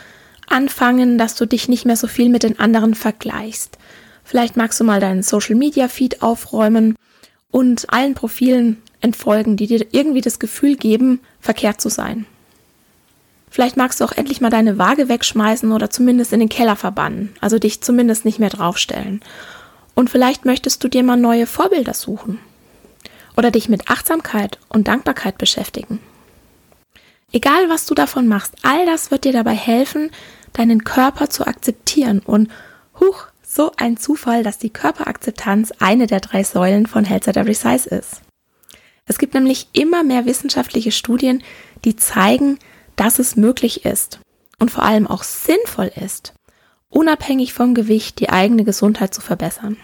anfangen, 0.46 1.16
dass 1.16 1.36
du 1.36 1.46
dich 1.46 1.70
nicht 1.70 1.86
mehr 1.86 1.96
so 1.96 2.06
viel 2.06 2.28
mit 2.28 2.42
den 2.42 2.58
anderen 2.58 2.94
vergleichst. 2.94 3.78
Vielleicht 4.22 4.58
magst 4.58 4.78
du 4.78 4.84
mal 4.84 5.00
deinen 5.00 5.22
Social 5.22 5.54
Media 5.54 5.88
Feed 5.88 6.20
aufräumen 6.20 6.96
und 7.50 7.90
allen 7.90 8.12
Profilen 8.12 8.82
entfolgen, 9.00 9.56
die 9.56 9.68
dir 9.68 9.86
irgendwie 9.90 10.20
das 10.20 10.38
Gefühl 10.38 10.76
geben, 10.76 11.20
verkehrt 11.40 11.80
zu 11.80 11.88
sein. 11.88 12.26
Vielleicht 13.50 13.76
magst 13.76 14.00
du 14.00 14.04
auch 14.04 14.12
endlich 14.12 14.40
mal 14.40 14.50
deine 14.50 14.78
Waage 14.78 15.08
wegschmeißen 15.08 15.72
oder 15.72 15.90
zumindest 15.90 16.32
in 16.32 16.40
den 16.40 16.48
Keller 16.48 16.76
verbannen, 16.76 17.34
also 17.40 17.58
dich 17.58 17.82
zumindest 17.82 18.24
nicht 18.24 18.38
mehr 18.38 18.48
draufstellen. 18.48 19.20
Und 19.94 20.08
vielleicht 20.08 20.44
möchtest 20.44 20.82
du 20.84 20.88
dir 20.88 21.02
mal 21.02 21.16
neue 21.16 21.46
Vorbilder 21.46 21.94
suchen 21.94 22.38
oder 23.36 23.50
dich 23.50 23.68
mit 23.68 23.90
Achtsamkeit 23.90 24.58
und 24.68 24.86
Dankbarkeit 24.86 25.36
beschäftigen. 25.36 25.98
Egal 27.32 27.68
was 27.68 27.86
du 27.86 27.94
davon 27.94 28.28
machst, 28.28 28.54
all 28.62 28.86
das 28.86 29.10
wird 29.10 29.24
dir 29.24 29.32
dabei 29.32 29.54
helfen, 29.54 30.10
deinen 30.52 30.84
Körper 30.84 31.28
zu 31.28 31.46
akzeptieren 31.46 32.20
und 32.20 32.50
huch, 32.98 33.26
so 33.42 33.72
ein 33.76 33.96
Zufall, 33.96 34.44
dass 34.44 34.58
die 34.58 34.70
Körperakzeptanz 34.70 35.72
eine 35.80 36.06
der 36.06 36.20
drei 36.20 36.44
Säulen 36.44 36.86
von 36.86 37.04
Health 37.04 37.26
at 37.26 37.36
Every 37.36 37.54
Size 37.54 37.88
ist. 37.88 38.22
Es 39.06 39.18
gibt 39.18 39.34
nämlich 39.34 39.68
immer 39.72 40.04
mehr 40.04 40.24
wissenschaftliche 40.24 40.92
Studien, 40.92 41.42
die 41.84 41.96
zeigen, 41.96 42.58
dass 43.00 43.18
es 43.18 43.34
möglich 43.34 43.86
ist 43.86 44.20
und 44.58 44.70
vor 44.70 44.82
allem 44.82 45.06
auch 45.06 45.22
sinnvoll 45.22 45.90
ist, 46.04 46.34
unabhängig 46.90 47.54
vom 47.54 47.72
Gewicht 47.72 48.20
die 48.20 48.28
eigene 48.28 48.62
Gesundheit 48.62 49.14
zu 49.14 49.22
verbessern. 49.22 49.78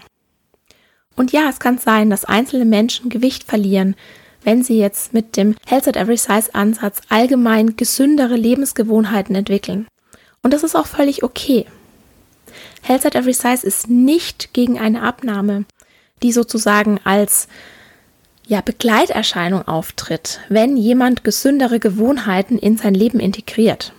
Und 1.15 1.31
ja, 1.31 1.49
es 1.49 1.59
kann 1.59 1.79
sein, 1.79 2.11
dass 2.11 2.25
einzelne 2.25 2.65
Menschen 2.65 3.09
Gewicht 3.09 3.43
verlieren, 3.43 3.95
wenn 4.43 4.63
sie 4.63 4.77
jetzt 4.77 5.15
mit 5.15 5.35
dem 5.35 5.55
Health 5.65 5.87
at 5.87 5.97
Every 5.97 6.15
Size 6.15 6.53
Ansatz 6.53 7.01
allgemein 7.09 7.75
gesündere 7.75 8.35
Lebensgewohnheiten 8.35 9.33
entwickeln. 9.33 9.87
Und 10.43 10.53
das 10.53 10.61
ist 10.61 10.75
auch 10.75 10.85
völlig 10.85 11.23
okay. 11.23 11.65
Health 12.83 13.07
at 13.07 13.15
Every 13.15 13.33
Size 13.33 13.65
ist 13.65 13.89
nicht 13.89 14.53
gegen 14.53 14.77
eine 14.77 15.01
Abnahme, 15.01 15.65
die 16.21 16.31
sozusagen 16.31 16.99
als 17.03 17.47
ja, 18.47 18.61
Begleiterscheinung 18.61 19.67
auftritt, 19.67 20.39
wenn 20.47 20.77
jemand 20.77 21.23
gesündere 21.23 21.79
Gewohnheiten 21.79 22.57
in 22.57 22.77
sein 22.77 22.93
Leben 22.93 23.19
integriert. 23.19 23.93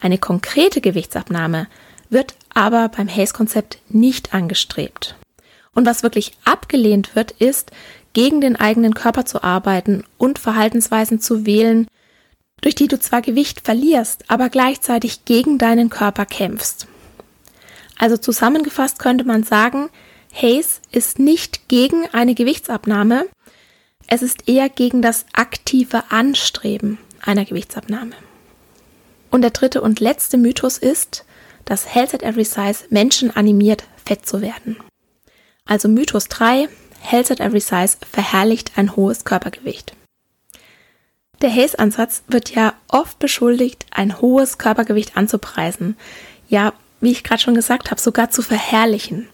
Eine 0.00 0.18
konkrete 0.18 0.80
Gewichtsabnahme 0.80 1.68
wird 2.08 2.34
aber 2.54 2.88
beim 2.88 3.08
Haze-Konzept 3.08 3.78
nicht 3.88 4.34
angestrebt. 4.34 5.16
Und 5.74 5.86
was 5.86 6.02
wirklich 6.02 6.32
abgelehnt 6.44 7.14
wird, 7.14 7.32
ist, 7.32 7.70
gegen 8.14 8.40
den 8.40 8.56
eigenen 8.56 8.94
Körper 8.94 9.24
zu 9.24 9.42
arbeiten 9.42 10.04
und 10.18 10.38
Verhaltensweisen 10.38 11.20
zu 11.20 11.46
wählen, 11.46 11.86
durch 12.60 12.74
die 12.74 12.88
du 12.88 12.98
zwar 12.98 13.22
Gewicht 13.22 13.62
verlierst, 13.62 14.24
aber 14.28 14.48
gleichzeitig 14.48 15.24
gegen 15.24 15.58
deinen 15.58 15.90
Körper 15.90 16.26
kämpfst. 16.26 16.86
Also 17.98 18.16
zusammengefasst 18.16 18.98
könnte 18.98 19.24
man 19.24 19.42
sagen, 19.42 19.88
Haze 20.34 20.80
ist 20.90 21.18
nicht 21.18 21.68
gegen 21.68 22.06
eine 22.12 22.34
Gewichtsabnahme, 22.34 23.26
es 24.12 24.20
ist 24.20 24.46
eher 24.46 24.68
gegen 24.68 25.00
das 25.00 25.24
aktive 25.32 26.10
Anstreben 26.10 26.98
einer 27.22 27.46
Gewichtsabnahme. 27.46 28.12
Und 29.30 29.40
der 29.40 29.52
dritte 29.52 29.80
und 29.80 30.00
letzte 30.00 30.36
Mythos 30.36 30.76
ist, 30.76 31.24
dass 31.64 31.94
Health 31.94 32.12
at 32.12 32.22
Every 32.22 32.44
Size 32.44 32.84
Menschen 32.90 33.34
animiert, 33.34 33.84
fett 34.04 34.26
zu 34.26 34.42
werden. 34.42 34.76
Also 35.64 35.88
Mythos 35.88 36.28
3, 36.28 36.68
Health 37.00 37.30
at 37.30 37.40
Every 37.40 37.60
Size 37.60 37.96
verherrlicht 38.10 38.72
ein 38.76 38.96
hohes 38.96 39.24
Körpergewicht. 39.24 39.94
Der 41.40 41.50
Haze-Ansatz 41.50 42.22
wird 42.28 42.54
ja 42.54 42.74
oft 42.88 43.18
beschuldigt, 43.18 43.86
ein 43.92 44.20
hohes 44.20 44.58
Körpergewicht 44.58 45.16
anzupreisen. 45.16 45.96
Ja, 46.50 46.74
wie 47.00 47.12
ich 47.12 47.24
gerade 47.24 47.40
schon 47.40 47.54
gesagt 47.54 47.90
habe, 47.90 47.98
sogar 47.98 48.28
zu 48.28 48.42
verherrlichen. 48.42 49.28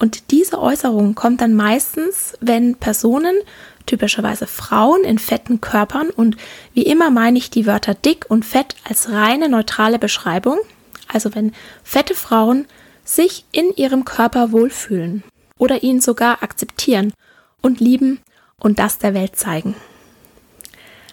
Und 0.00 0.30
diese 0.30 0.58
Äußerung 0.58 1.14
kommt 1.14 1.42
dann 1.42 1.54
meistens, 1.54 2.32
wenn 2.40 2.74
Personen, 2.76 3.36
typischerweise 3.84 4.46
Frauen 4.46 5.04
in 5.04 5.18
fetten 5.18 5.60
Körpern, 5.60 6.08
und 6.08 6.38
wie 6.72 6.84
immer 6.84 7.10
meine 7.10 7.36
ich 7.36 7.50
die 7.50 7.66
Wörter 7.66 7.94
dick 7.94 8.24
und 8.28 8.44
fett 8.44 8.76
als 8.88 9.10
reine 9.10 9.50
neutrale 9.50 9.98
Beschreibung, 9.98 10.58
also 11.06 11.34
wenn 11.34 11.52
fette 11.84 12.14
Frauen 12.14 12.66
sich 13.04 13.44
in 13.52 13.74
ihrem 13.76 14.06
Körper 14.06 14.52
wohlfühlen 14.52 15.22
oder 15.58 15.82
ihn 15.82 16.00
sogar 16.00 16.42
akzeptieren 16.42 17.12
und 17.60 17.80
lieben 17.80 18.20
und 18.58 18.78
das 18.78 18.96
der 18.96 19.12
Welt 19.12 19.36
zeigen. 19.36 19.74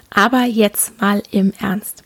Aber 0.10 0.44
jetzt 0.44 1.02
mal 1.02 1.22
im 1.32 1.52
Ernst. 1.60 2.04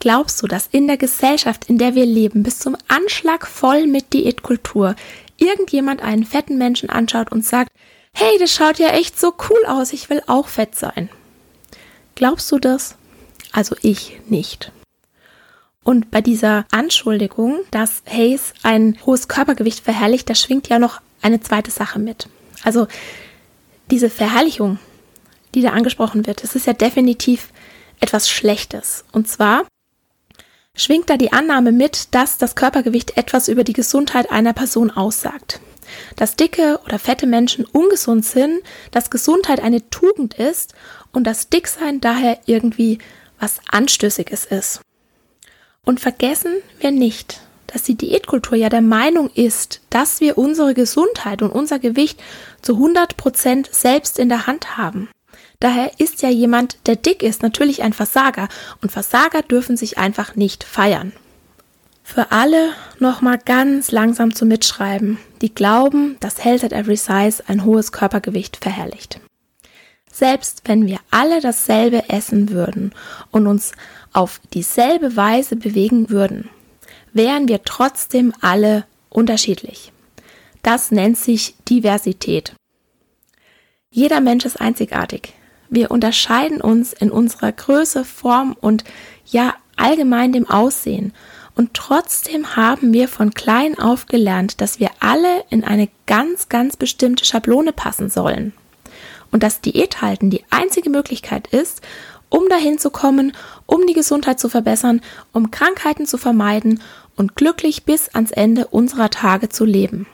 Glaubst 0.00 0.42
du, 0.42 0.48
dass 0.48 0.66
in 0.66 0.88
der 0.88 0.96
Gesellschaft, 0.96 1.66
in 1.68 1.78
der 1.78 1.94
wir 1.94 2.04
leben, 2.04 2.42
bis 2.42 2.58
zum 2.58 2.76
Anschlag 2.88 3.46
voll 3.46 3.86
mit 3.86 4.12
Diätkultur 4.12 4.96
irgendjemand 5.38 6.02
einen 6.02 6.24
fetten 6.24 6.58
Menschen 6.58 6.90
anschaut 6.90 7.32
und 7.32 7.44
sagt, 7.44 7.70
hey, 8.12 8.38
das 8.38 8.52
schaut 8.54 8.78
ja 8.78 8.88
echt 8.88 9.18
so 9.18 9.34
cool 9.50 9.66
aus, 9.66 9.92
ich 9.92 10.08
will 10.08 10.22
auch 10.26 10.48
fett 10.48 10.74
sein? 10.74 11.10
Glaubst 12.14 12.50
du 12.50 12.58
das? 12.58 12.96
Also 13.52 13.76
ich 13.82 14.20
nicht. 14.28 14.72
Und 15.84 16.10
bei 16.10 16.20
dieser 16.20 16.66
Anschuldigung, 16.72 17.60
dass 17.70 18.02
Hayes 18.06 18.54
ein 18.62 18.98
hohes 19.06 19.28
Körpergewicht 19.28 19.84
verherrlicht, 19.84 20.28
da 20.28 20.34
schwingt 20.34 20.68
ja 20.68 20.78
noch 20.78 21.00
eine 21.22 21.40
zweite 21.40 21.70
Sache 21.70 21.98
mit. 21.98 22.28
Also 22.64 22.88
diese 23.90 24.10
Verherrlichung, 24.10 24.78
die 25.54 25.62
da 25.62 25.70
angesprochen 25.70 26.26
wird, 26.26 26.42
das 26.42 26.56
ist 26.56 26.66
ja 26.66 26.72
definitiv 26.72 27.50
etwas 28.00 28.28
Schlechtes. 28.28 29.04
Und 29.12 29.28
zwar 29.28 29.64
schwingt 30.76 31.10
da 31.10 31.16
die 31.16 31.32
Annahme 31.32 31.72
mit, 31.72 32.14
dass 32.14 32.38
das 32.38 32.54
Körpergewicht 32.54 33.16
etwas 33.16 33.48
über 33.48 33.64
die 33.64 33.72
Gesundheit 33.72 34.30
einer 34.30 34.52
Person 34.52 34.90
aussagt. 34.90 35.60
Dass 36.16 36.36
dicke 36.36 36.80
oder 36.84 36.98
fette 36.98 37.26
Menschen 37.26 37.64
ungesund 37.64 38.24
sind, 38.24 38.60
dass 38.90 39.10
Gesundheit 39.10 39.60
eine 39.60 39.88
Tugend 39.90 40.34
ist 40.34 40.74
und 41.12 41.24
dass 41.24 41.48
Dicksein 41.48 42.00
daher 42.00 42.40
irgendwie 42.46 42.98
was 43.38 43.60
Anstößiges 43.70 44.44
ist. 44.46 44.80
Und 45.84 46.00
vergessen 46.00 46.52
wir 46.80 46.90
nicht, 46.90 47.40
dass 47.68 47.84
die 47.84 47.94
Diätkultur 47.94 48.56
ja 48.56 48.68
der 48.68 48.80
Meinung 48.80 49.30
ist, 49.30 49.80
dass 49.90 50.20
wir 50.20 50.38
unsere 50.38 50.74
Gesundheit 50.74 51.42
und 51.42 51.50
unser 51.50 51.78
Gewicht 51.78 52.20
zu 52.62 52.74
100 52.74 53.16
Prozent 53.16 53.68
selbst 53.72 54.18
in 54.18 54.28
der 54.28 54.46
Hand 54.46 54.76
haben. 54.76 55.08
Daher 55.60 55.92
ist 55.98 56.22
ja 56.22 56.28
jemand, 56.28 56.78
der 56.86 56.96
dick 56.96 57.22
ist, 57.22 57.42
natürlich 57.42 57.82
ein 57.82 57.92
Versager 57.92 58.48
und 58.82 58.92
Versager 58.92 59.42
dürfen 59.42 59.76
sich 59.76 59.98
einfach 59.98 60.36
nicht 60.36 60.64
feiern. 60.64 61.12
Für 62.02 62.30
alle 62.30 62.72
nochmal 63.00 63.38
ganz 63.44 63.90
langsam 63.90 64.34
zu 64.34 64.46
mitschreiben, 64.46 65.18
die 65.40 65.54
glauben, 65.54 66.16
dass 66.20 66.44
Health 66.44 66.62
at 66.62 66.72
Every 66.72 66.96
Size 66.96 67.42
ein 67.48 67.64
hohes 67.64 67.90
Körpergewicht 67.90 68.58
verherrlicht. 68.58 69.20
Selbst 70.12 70.62
wenn 70.66 70.86
wir 70.86 70.98
alle 71.10 71.40
dasselbe 71.40 72.08
essen 72.08 72.50
würden 72.50 72.94
und 73.32 73.46
uns 73.46 73.72
auf 74.12 74.40
dieselbe 74.54 75.16
Weise 75.16 75.56
bewegen 75.56 76.08
würden, 76.08 76.48
wären 77.12 77.48
wir 77.48 77.64
trotzdem 77.64 78.32
alle 78.40 78.84
unterschiedlich. 79.10 79.92
Das 80.62 80.90
nennt 80.90 81.18
sich 81.18 81.54
Diversität. 81.68 82.54
Jeder 83.90 84.20
Mensch 84.20 84.44
ist 84.44 84.60
einzigartig. 84.60 85.32
Wir 85.68 85.90
unterscheiden 85.90 86.60
uns 86.60 86.92
in 86.92 87.10
unserer 87.10 87.52
Größe, 87.52 88.04
Form 88.04 88.56
und 88.60 88.84
ja 89.26 89.54
allgemein 89.76 90.32
dem 90.32 90.48
Aussehen. 90.48 91.12
Und 91.54 91.74
trotzdem 91.74 92.54
haben 92.56 92.92
wir 92.92 93.08
von 93.08 93.32
klein 93.32 93.78
auf 93.78 94.06
gelernt, 94.06 94.60
dass 94.60 94.78
wir 94.78 94.90
alle 95.00 95.44
in 95.48 95.64
eine 95.64 95.88
ganz, 96.06 96.48
ganz 96.48 96.76
bestimmte 96.76 97.24
Schablone 97.24 97.72
passen 97.72 98.10
sollen. 98.10 98.52
Und 99.32 99.42
dass 99.42 99.60
Diät 99.60 100.02
halten 100.02 100.30
die 100.30 100.44
einzige 100.50 100.90
Möglichkeit 100.90 101.48
ist, 101.48 101.80
um 102.28 102.48
dahin 102.48 102.78
zu 102.78 102.90
kommen, 102.90 103.32
um 103.64 103.86
die 103.86 103.94
Gesundheit 103.94 104.38
zu 104.38 104.48
verbessern, 104.48 105.00
um 105.32 105.50
Krankheiten 105.50 106.06
zu 106.06 106.18
vermeiden 106.18 106.82
und 107.16 107.36
glücklich 107.36 107.84
bis 107.84 108.14
ans 108.14 108.30
Ende 108.30 108.66
unserer 108.66 109.10
Tage 109.10 109.48
zu 109.48 109.64
leben. 109.64 110.06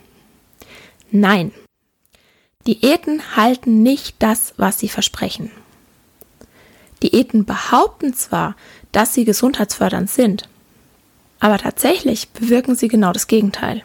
Nein, 1.11 1.53
Diäten 2.67 3.37
halten 3.37 3.83
nicht 3.83 4.17
das, 4.21 4.55
was 4.57 4.79
sie 4.79 4.89
versprechen. 4.89 5.51
Diäten 7.03 7.45
behaupten 7.45 8.15
zwar, 8.15 8.57
dass 8.93 9.15
sie 9.15 9.25
gesundheitsfördernd 9.25 10.09
sind, 10.09 10.49
aber 11.41 11.59
tatsächlich 11.59 12.29
bewirken 12.29 12.77
sie 12.77 12.89
genau 12.89 13.13
das 13.13 13.27
Gegenteil. 13.27 13.83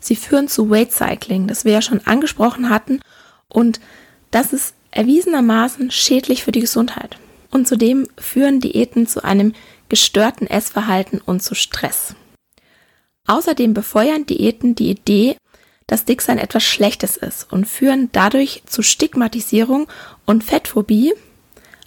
Sie 0.00 0.16
führen 0.16 0.48
zu 0.48 0.70
Weight 0.70 0.92
Cycling, 0.92 1.46
das 1.46 1.64
wir 1.64 1.72
ja 1.72 1.82
schon 1.82 2.04
angesprochen 2.06 2.70
hatten, 2.70 3.00
und 3.48 3.80
das 4.30 4.52
ist 4.52 4.74
erwiesenermaßen 4.90 5.90
schädlich 5.90 6.42
für 6.42 6.52
die 6.52 6.60
Gesundheit. 6.60 7.18
Und 7.50 7.68
zudem 7.68 8.08
führen 8.16 8.60
Diäten 8.60 9.06
zu 9.06 9.24
einem 9.24 9.54
gestörten 9.88 10.46
Essverhalten 10.46 11.20
und 11.20 11.42
zu 11.42 11.54
Stress. 11.54 12.14
Außerdem 13.26 13.74
befeuern 13.74 14.26
Diäten 14.26 14.74
die 14.74 14.90
Idee, 14.90 15.36
dass 15.90 16.04
Dicksein 16.04 16.38
etwas 16.38 16.62
Schlechtes 16.62 17.16
ist 17.16 17.52
und 17.52 17.66
führen 17.66 18.10
dadurch 18.12 18.62
zu 18.64 18.80
Stigmatisierung 18.80 19.88
und 20.24 20.44
Fettphobie, 20.44 21.14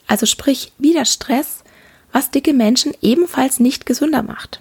also 0.08 0.26
sprich 0.26 0.74
wieder 0.78 1.06
Stress, 1.06 1.64
was 2.12 2.30
dicke 2.30 2.52
Menschen 2.52 2.94
ebenfalls 3.02 3.62
nicht 3.62 3.86
gesünder 3.86 4.22
macht. 4.22 4.60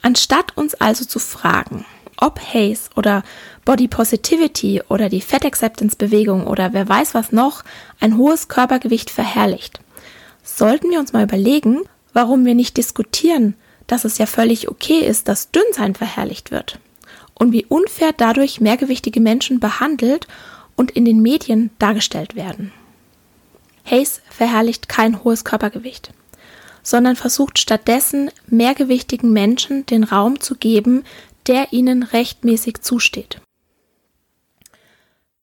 Anstatt 0.00 0.56
uns 0.56 0.74
also 0.74 1.04
zu 1.04 1.18
fragen, 1.18 1.84
ob 2.16 2.40
Haze 2.40 2.88
oder 2.96 3.24
Body 3.66 3.88
Positivity 3.88 4.80
oder 4.88 5.10
die 5.10 5.20
Fat 5.20 5.44
Acceptance 5.44 5.94
Bewegung 5.94 6.46
oder 6.46 6.72
wer 6.72 6.88
weiß 6.88 7.12
was 7.12 7.30
noch 7.30 7.62
ein 8.00 8.16
hohes 8.16 8.48
Körpergewicht 8.48 9.10
verherrlicht, 9.10 9.80
sollten 10.42 10.88
wir 10.90 10.98
uns 10.98 11.12
mal 11.12 11.24
überlegen, 11.24 11.82
warum 12.14 12.46
wir 12.46 12.54
nicht 12.54 12.78
diskutieren, 12.78 13.52
dass 13.86 14.06
es 14.06 14.16
ja 14.16 14.24
völlig 14.24 14.70
okay 14.70 15.00
ist, 15.00 15.28
dass 15.28 15.50
Dünnsein 15.50 15.94
verherrlicht 15.94 16.50
wird 16.50 16.78
und 17.38 17.52
wie 17.52 17.64
unfair 17.66 18.12
dadurch 18.16 18.60
mehrgewichtige 18.60 19.20
Menschen 19.20 19.60
behandelt 19.60 20.26
und 20.76 20.90
in 20.90 21.04
den 21.04 21.22
Medien 21.22 21.70
dargestellt 21.78 22.36
werden. 22.36 22.72
Hayes 23.84 24.20
verherrlicht 24.30 24.88
kein 24.88 25.24
hohes 25.24 25.44
Körpergewicht, 25.44 26.12
sondern 26.82 27.16
versucht 27.16 27.58
stattdessen 27.58 28.30
mehrgewichtigen 28.46 29.32
Menschen 29.32 29.86
den 29.86 30.04
Raum 30.04 30.40
zu 30.40 30.56
geben, 30.56 31.04
der 31.46 31.72
ihnen 31.72 32.02
rechtmäßig 32.02 32.82
zusteht. 32.82 33.40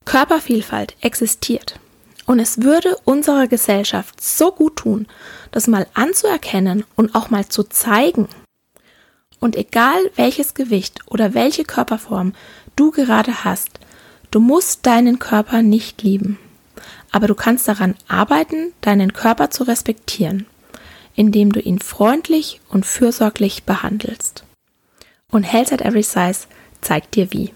Körpervielfalt 0.06 0.96
existiert. 1.02 1.80
Und 2.28 2.40
es 2.40 2.62
würde 2.62 2.98
unserer 3.06 3.48
Gesellschaft 3.48 4.22
so 4.22 4.52
gut 4.52 4.78
tun, 4.78 5.08
das 5.52 5.68
mal 5.68 5.88
anzuerkennen 5.94 6.84
und 6.96 7.14
auch 7.14 7.30
mal 7.30 7.48
zu 7.48 7.64
zeigen. 7.64 8.28
Und 9.46 9.56
egal 9.56 10.00
welches 10.16 10.56
Gewicht 10.56 11.02
oder 11.06 11.36
welche 11.36 11.66
Körperform 11.66 12.34
du 12.76 12.90
gerade 12.90 13.44
hast, 13.44 13.80
du 14.32 14.40
musst 14.40 14.88
deinen 14.88 15.20
Körper 15.20 15.62
nicht 15.62 16.02
lieben. 16.02 16.40
Aber 17.12 17.28
du 17.28 17.36
kannst 17.36 17.68
daran 17.68 17.94
arbeiten, 18.08 18.74
deinen 18.82 19.14
Körper 19.14 19.52
zu 19.52 19.62
respektieren, 19.62 20.48
indem 21.14 21.52
du 21.52 21.60
ihn 21.60 21.78
freundlich 21.78 22.60
und 22.70 22.88
fürsorglich 22.88 23.66
behandelst. 23.66 24.46
Und 25.30 25.44
Health 25.44 25.72
at 25.72 25.82
Every 25.82 26.02
Size 26.02 26.48
zeigt 26.82 27.14
dir 27.14 27.32
wie. 27.32 27.54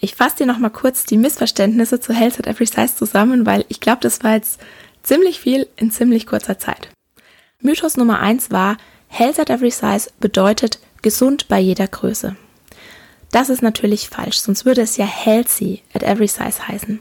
Ich 0.00 0.14
fasse 0.14 0.36
dir 0.38 0.46
nochmal 0.46 0.70
kurz 0.70 1.04
die 1.04 1.18
Missverständnisse 1.18 2.00
zu 2.00 2.14
Health 2.14 2.38
at 2.38 2.46
Every 2.46 2.64
Size 2.64 2.96
zusammen, 2.96 3.44
weil 3.44 3.66
ich 3.68 3.80
glaube, 3.80 4.00
das 4.00 4.24
war 4.24 4.36
jetzt 4.36 4.58
ziemlich 5.02 5.38
viel 5.38 5.68
in 5.76 5.90
ziemlich 5.90 6.26
kurzer 6.26 6.58
Zeit. 6.58 6.88
Mythos 7.60 7.98
Nummer 7.98 8.20
eins 8.20 8.50
war, 8.50 8.78
Health 9.08 9.38
at 9.38 9.50
Every 9.50 9.70
Size 9.70 10.10
bedeutet 10.20 10.78
gesund 11.02 11.48
bei 11.48 11.58
jeder 11.58 11.88
Größe. 11.88 12.36
Das 13.32 13.50
ist 13.50 13.62
natürlich 13.62 14.08
falsch, 14.08 14.38
sonst 14.38 14.64
würde 14.64 14.82
es 14.82 14.96
ja 14.96 15.04
healthy 15.04 15.82
at 15.92 16.02
every 16.02 16.28
size 16.28 16.68
heißen. 16.68 17.00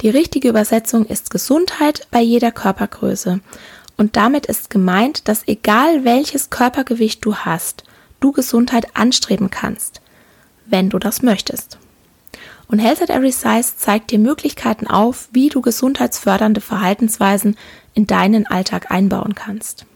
Die 0.00 0.08
richtige 0.08 0.48
Übersetzung 0.48 1.04
ist 1.04 1.30
Gesundheit 1.30 2.06
bei 2.10 2.20
jeder 2.20 2.52
Körpergröße. 2.52 3.40
Und 3.96 4.16
damit 4.16 4.46
ist 4.46 4.70
gemeint, 4.70 5.28
dass 5.28 5.46
egal 5.46 6.04
welches 6.04 6.50
Körpergewicht 6.50 7.24
du 7.24 7.36
hast, 7.36 7.84
du 8.20 8.32
Gesundheit 8.32 8.96
anstreben 8.96 9.50
kannst, 9.50 10.00
wenn 10.66 10.90
du 10.90 10.98
das 10.98 11.22
möchtest. 11.22 11.78
Und 12.66 12.78
Health 12.78 13.02
at 13.02 13.10
Every 13.10 13.32
Size 13.32 13.76
zeigt 13.76 14.10
dir 14.10 14.18
Möglichkeiten 14.18 14.86
auf, 14.86 15.28
wie 15.32 15.48
du 15.48 15.60
gesundheitsfördernde 15.60 16.60
Verhaltensweisen 16.60 17.56
in 17.92 18.06
deinen 18.06 18.46
Alltag 18.46 18.90
einbauen 18.90 19.34
kannst. 19.34 19.86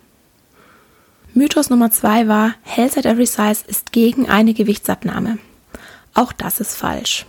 Mythos 1.39 1.71
Nummer 1.71 1.93
zwei 1.93 2.27
war, 2.27 2.57
Health 2.63 2.99
at 2.99 3.07
Every 3.07 3.25
Size 3.25 3.63
ist 3.69 3.93
gegen 3.93 4.29
eine 4.29 4.55
Gewichtsabnahme. 4.55 5.39
Auch 6.13 6.33
das 6.33 6.59
ist 6.59 6.75
falsch. 6.75 7.27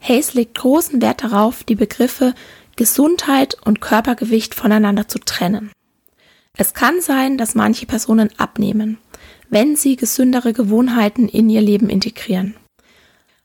Hayes 0.00 0.34
legt 0.34 0.58
großen 0.58 1.00
Wert 1.00 1.24
darauf, 1.24 1.64
die 1.64 1.74
Begriffe 1.74 2.34
Gesundheit 2.76 3.56
und 3.64 3.80
Körpergewicht 3.80 4.54
voneinander 4.54 5.08
zu 5.08 5.18
trennen. 5.18 5.72
Es 6.58 6.74
kann 6.74 7.00
sein, 7.00 7.38
dass 7.38 7.54
manche 7.54 7.86
Personen 7.86 8.28
abnehmen, 8.36 8.98
wenn 9.48 9.76
sie 9.76 9.96
gesündere 9.96 10.52
Gewohnheiten 10.52 11.26
in 11.26 11.48
ihr 11.48 11.62
Leben 11.62 11.88
integrieren. 11.88 12.54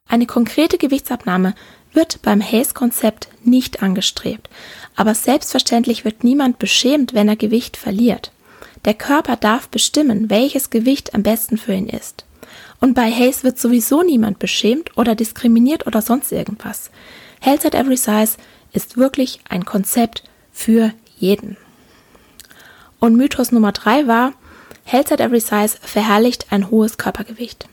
Eine 0.06 0.26
konkrete 0.26 0.78
Gewichtsabnahme 0.78 1.56
wird 1.94 2.22
beim 2.24 2.42
Hayes-Konzept 2.42 3.30
nicht 3.46 3.82
angestrebt, 3.82 4.50
aber 4.98 5.16
selbstverständlich 5.16 6.04
wird 6.04 6.26
niemand 6.26 6.60
beschämt, 6.60 7.14
wenn 7.14 7.30
er 7.30 7.38
Gewicht 7.38 7.78
verliert. 7.78 8.34
Der 8.88 8.94
Körper 8.94 9.36
darf 9.36 9.68
bestimmen, 9.68 10.30
welches 10.30 10.70
Gewicht 10.70 11.14
am 11.14 11.22
besten 11.22 11.58
für 11.58 11.74
ihn 11.74 11.90
ist. 11.90 12.24
Und 12.80 12.94
bei 12.94 13.12
Hayes 13.12 13.44
wird 13.44 13.60
sowieso 13.60 14.02
niemand 14.02 14.40
beschämt 14.40 14.98
oder 14.98 15.14
diskriminiert 15.14 15.86
oder 15.88 16.02
sonst 16.02 16.32
irgendwas. 16.32 16.90
Health 17.42 17.66
at 17.66 17.76
Every 17.76 17.98
Size 17.98 18.38
ist 18.72 18.96
wirklich 18.96 19.42
ein 19.50 19.66
Konzept 19.66 20.24
für 20.54 20.94
jeden. 21.18 21.58
Und 23.02 23.18
Mythos 23.18 23.52
Nummer 23.52 23.74
drei 23.74 24.08
war, 24.08 24.32
Health 24.86 25.12
at 25.12 25.20
Every 25.20 25.42
Size 25.42 25.78
verherrlicht 25.82 26.48
ein 26.54 26.72
hohes 26.72 26.98
Körpergewicht. 26.98 27.68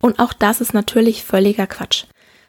Und 0.00 0.20
auch 0.20 0.32
das 0.32 0.60
ist 0.60 0.74
natürlich 0.74 1.24
völliger 1.24 1.66
Quatsch. 1.66 2.04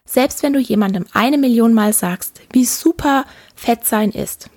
Selbst 0.05 0.43
wenn 0.43 0.53
du 0.53 0.59
jemandem 0.59 1.07
eine 1.13 1.39
Million 1.39 1.73
Mal 1.73 1.93
sagst, 1.93 2.41
wie 2.51 2.65
super 2.65 3.25
Fett 3.55 3.85
sein 3.85 4.11
ist, 4.11 4.51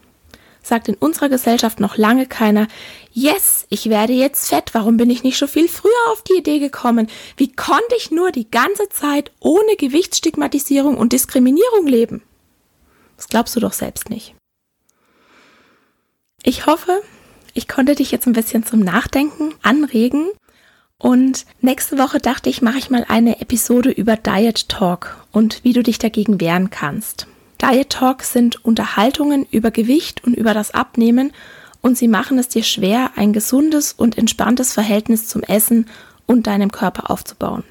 sagt 0.65 0.89
in 0.89 0.95
unserer 0.95 1.29
Gesellschaft 1.29 1.79
noch 1.79 1.97
lange 1.97 2.27
keiner, 2.27 2.67
yes, 3.13 3.67
ich 3.69 3.91
werde 3.91 4.13
jetzt 4.13 4.49
fett, 4.49 4.71
warum 4.73 4.97
bin 4.97 5.11
ich 5.11 5.23
nicht 5.23 5.37
schon 5.37 5.49
viel 5.49 5.69
früher 5.69 5.93
auf 6.11 6.23
die 6.23 6.39
Idee 6.39 6.59
gekommen? 6.59 7.09
Wie 7.37 7.53
konnte 7.53 7.95
ich 7.97 8.11
nur 8.11 8.33
die 8.33 8.51
ganze 8.51 8.89
Zeit 8.89 9.31
ohne 9.41 9.77
Gewichtsstigmatisierung 9.77 10.97
und 10.97 11.13
Diskriminierung 11.13 11.87
leben? 11.87 12.23
Das 13.17 13.29
glaubst 13.29 13.55
du 13.55 13.61
doch 13.61 13.73
selbst 13.73 14.11
nicht. 14.11 14.35
Ich 16.43 16.67
hoffe, 16.67 17.01
ich 17.55 17.69
konnte 17.69 17.95
dich 17.95 18.11
jetzt 18.11 18.27
ein 18.27 18.33
bisschen 18.33 18.67
zum 18.67 18.81
Nachdenken 18.81 19.55
anregen. 19.63 20.29
Und 20.99 21.47
nächste 21.61 21.99
Woche 21.99 22.19
dachte 22.19 22.51
ich, 22.51 22.63
mache 22.63 22.79
ich 22.79 22.91
mal 22.91 23.05
eine 23.09 23.41
Episode 23.41 23.91
über 23.91 24.17
Diet 24.17 24.69
Talk 24.69 25.25
und 25.33 25.63
wie 25.65 25.73
du 25.73 25.83
dich 25.83 25.99
dagegen 25.99 26.41
wehren 26.41 26.71
kannst. 26.71 27.27
Diet 27.65 27.89
Talk 27.89 28.23
sind 28.25 28.63
Unterhaltungen 28.63 29.47
über 29.51 29.71
Gewicht 29.71 30.23
und 30.25 30.35
über 30.35 30.53
das 30.53 30.73
Abnehmen 30.73 31.33
und 31.81 31.97
sie 31.97 32.09
machen 32.09 32.39
es 32.39 32.49
dir 32.49 32.63
schwer, 32.63 33.13
ein 33.17 33.33
gesundes 33.33 33.95
und 33.95 34.19
entspanntes 34.19 34.75
Verhältnis 34.75 35.29
zum 35.29 35.43
Essen 35.43 35.87
und 36.27 36.47
deinem 36.47 36.71
Körper 36.71 37.11
aufzubauen. 37.11 37.65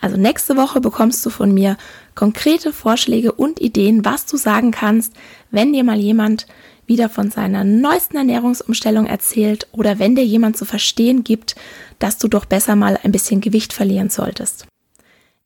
Also 0.00 0.16
nächste 0.16 0.56
Woche 0.56 0.80
bekommst 0.80 1.26
du 1.26 1.30
von 1.30 1.52
mir 1.52 1.76
konkrete 2.14 2.72
Vorschläge 2.72 3.32
und 3.32 3.60
Ideen, 3.60 4.04
was 4.04 4.26
du 4.26 4.36
sagen 4.36 4.70
kannst, 4.70 5.12
wenn 5.50 5.72
dir 5.72 5.82
mal 5.82 5.98
jemand 5.98 6.46
wieder 6.86 7.08
von 7.08 7.32
seiner 7.32 7.64
neuesten 7.64 8.18
Ernährungsumstellung 8.18 9.06
erzählt 9.06 9.66
oder 9.72 9.98
wenn 9.98 10.14
dir 10.14 10.24
jemand 10.24 10.56
zu 10.56 10.64
verstehen 10.64 11.24
gibt, 11.24 11.56
dass 11.98 12.18
du 12.18 12.28
doch 12.28 12.44
besser 12.44 12.76
mal 12.76 12.96
ein 13.02 13.10
bisschen 13.10 13.40
Gewicht 13.40 13.72
verlieren 13.72 14.10
solltest. 14.10 14.66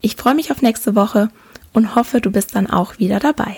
Ich 0.02 0.16
freue 0.16 0.34
mich 0.34 0.50
auf 0.50 0.60
nächste 0.60 0.94
Woche 0.94 1.30
und 1.72 1.94
hoffe, 1.94 2.20
du 2.20 2.30
bist 2.30 2.54
dann 2.56 2.68
auch 2.68 2.98
wieder 2.98 3.20
dabei. 3.20 3.56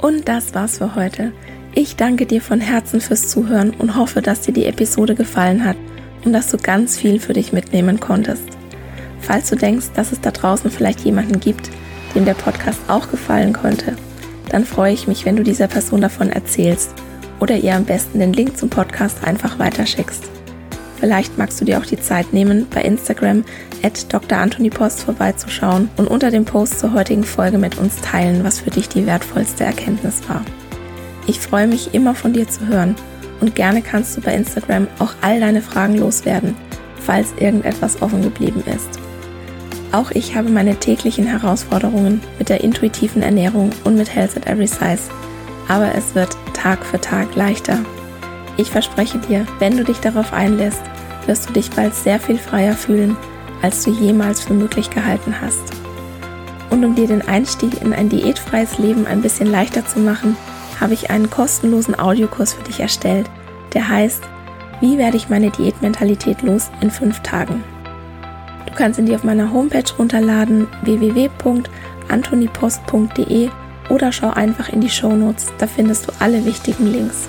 Und 0.00 0.28
das 0.28 0.54
war's 0.54 0.78
für 0.78 0.94
heute. 0.94 1.32
Ich 1.74 1.96
danke 1.96 2.26
dir 2.26 2.40
von 2.40 2.60
Herzen 2.60 3.00
fürs 3.00 3.28
Zuhören 3.28 3.70
und 3.70 3.96
hoffe, 3.96 4.22
dass 4.22 4.40
dir 4.40 4.52
die 4.52 4.66
Episode 4.66 5.14
gefallen 5.14 5.64
hat 5.64 5.76
und 6.24 6.32
dass 6.32 6.50
du 6.50 6.56
ganz 6.56 6.96
viel 6.98 7.20
für 7.20 7.32
dich 7.32 7.52
mitnehmen 7.52 8.00
konntest. 8.00 8.48
Falls 9.20 9.50
du 9.50 9.56
denkst, 9.56 9.88
dass 9.94 10.12
es 10.12 10.20
da 10.20 10.30
draußen 10.30 10.70
vielleicht 10.70 11.00
jemanden 11.00 11.40
gibt, 11.40 11.70
dem 12.14 12.24
der 12.24 12.34
Podcast 12.34 12.80
auch 12.88 13.10
gefallen 13.10 13.52
könnte, 13.52 13.96
dann 14.48 14.64
freue 14.64 14.92
ich 14.92 15.06
mich, 15.06 15.24
wenn 15.24 15.36
du 15.36 15.42
dieser 15.42 15.68
Person 15.68 16.00
davon 16.00 16.30
erzählst 16.30 16.94
oder 17.40 17.56
ihr 17.56 17.74
am 17.74 17.84
besten 17.84 18.20
den 18.20 18.32
Link 18.32 18.56
zum 18.56 18.70
Podcast 18.70 19.24
einfach 19.24 19.58
weiterschickst. 19.58 20.35
Vielleicht 21.06 21.38
magst 21.38 21.60
du 21.60 21.64
dir 21.64 21.78
auch 21.78 21.86
die 21.86 22.00
Zeit 22.00 22.32
nehmen, 22.32 22.66
bei 22.68 22.82
Instagram 22.82 23.44
at 23.84 24.12
Dr. 24.12 24.44
Vorbeizuschauen 24.90 25.88
und 25.96 26.08
unter 26.08 26.32
dem 26.32 26.44
Post 26.44 26.80
zur 26.80 26.94
heutigen 26.94 27.22
Folge 27.22 27.58
mit 27.58 27.78
uns 27.78 28.00
teilen, 28.00 28.42
was 28.42 28.58
für 28.58 28.70
dich 28.70 28.88
die 28.88 29.06
wertvollste 29.06 29.62
Erkenntnis 29.62 30.28
war. 30.28 30.44
Ich 31.28 31.38
freue 31.38 31.68
mich 31.68 31.94
immer 31.94 32.16
von 32.16 32.32
dir 32.32 32.48
zu 32.48 32.66
hören 32.66 32.96
und 33.40 33.54
gerne 33.54 33.82
kannst 33.82 34.16
du 34.16 34.20
bei 34.20 34.34
Instagram 34.34 34.88
auch 34.98 35.14
all 35.20 35.38
deine 35.38 35.62
Fragen 35.62 35.96
loswerden, 35.96 36.56
falls 37.00 37.28
irgendetwas 37.38 38.02
offen 38.02 38.22
geblieben 38.22 38.64
ist. 38.66 38.98
Auch 39.92 40.10
ich 40.10 40.34
habe 40.34 40.48
meine 40.48 40.74
täglichen 40.74 41.26
Herausforderungen 41.26 42.20
mit 42.40 42.48
der 42.48 42.64
intuitiven 42.64 43.22
Ernährung 43.22 43.70
und 43.84 43.96
mit 43.96 44.12
Health 44.12 44.36
at 44.36 44.48
Every 44.48 44.66
Size, 44.66 45.08
aber 45.68 45.94
es 45.94 46.16
wird 46.16 46.36
Tag 46.52 46.84
für 46.84 47.00
Tag 47.00 47.36
leichter. 47.36 47.78
Ich 48.56 48.70
verspreche 48.70 49.18
dir, 49.18 49.46
wenn 49.58 49.76
du 49.76 49.84
dich 49.84 49.98
darauf 49.98 50.32
einlässt, 50.32 50.82
wirst 51.26 51.48
du 51.48 51.52
dich 51.52 51.70
bald 51.70 51.94
sehr 51.94 52.18
viel 52.18 52.38
freier 52.38 52.74
fühlen, 52.74 53.16
als 53.62 53.84
du 53.84 53.90
jemals 53.90 54.40
für 54.40 54.54
möglich 54.54 54.90
gehalten 54.90 55.34
hast. 55.40 55.72
Und 56.70 56.84
um 56.84 56.94
dir 56.94 57.06
den 57.06 57.26
Einstieg 57.26 57.82
in 57.82 57.92
ein 57.92 58.08
diätfreies 58.08 58.78
Leben 58.78 59.06
ein 59.06 59.22
bisschen 59.22 59.50
leichter 59.50 59.86
zu 59.86 60.00
machen, 60.00 60.36
habe 60.80 60.94
ich 60.94 61.10
einen 61.10 61.30
kostenlosen 61.30 61.98
Audiokurs 61.98 62.54
für 62.54 62.64
dich 62.64 62.80
erstellt, 62.80 63.30
der 63.72 63.88
heißt 63.88 64.22
Wie 64.80 64.98
werde 64.98 65.16
ich 65.16 65.28
meine 65.28 65.50
Diätmentalität 65.50 66.42
los 66.42 66.70
in 66.80 66.90
fünf 66.90 67.20
Tagen? 67.20 67.62
Du 68.66 68.72
kannst 68.74 68.98
ihn 68.98 69.06
dir 69.06 69.14
auf 69.16 69.24
meiner 69.24 69.52
Homepage 69.52 69.90
runterladen 69.98 70.68
www.antonipost.de 70.82 73.48
oder 73.88 74.12
schau 74.12 74.30
einfach 74.30 74.68
in 74.68 74.80
die 74.80 74.90
Shownotes, 74.90 75.46
da 75.58 75.66
findest 75.66 76.06
du 76.08 76.12
alle 76.18 76.44
wichtigen 76.44 76.86
Links. 76.86 77.28